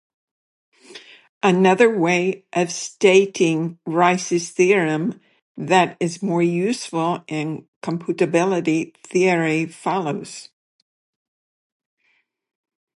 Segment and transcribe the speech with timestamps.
[1.43, 5.21] Another way of stating Rice's theorem
[5.55, 10.49] that is more useful in computability theory follows.